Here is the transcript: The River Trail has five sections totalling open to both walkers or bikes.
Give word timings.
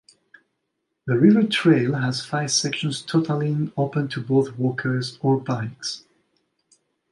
The 1.05 1.15
River 1.15 1.43
Trail 1.43 1.93
has 1.93 2.25
five 2.25 2.51
sections 2.51 3.03
totalling 3.03 3.71
open 3.77 4.07
to 4.07 4.19
both 4.19 4.57
walkers 4.57 5.19
or 5.21 5.39
bikes. 5.39 6.05